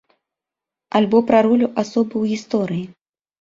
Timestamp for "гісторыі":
2.33-2.83